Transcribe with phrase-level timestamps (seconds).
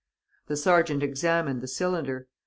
[0.47, 2.27] The sergeant examined the cylinder.